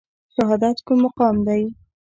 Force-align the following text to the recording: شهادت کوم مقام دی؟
شهادت 0.35 0.77
کوم 0.87 0.97
مقام 1.05 1.35
دی؟ 1.47 1.63